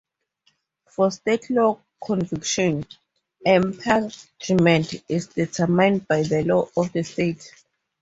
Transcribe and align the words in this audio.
For 0.89 1.11
state 1.11 1.51
law 1.51 1.79
convictions, 2.03 2.97
expungement 3.45 5.03
is 5.07 5.27
determined 5.27 6.07
by 6.07 6.23
the 6.23 6.41
law 6.43 6.67
of 6.75 6.91
the 6.91 7.03
state. 7.03 7.51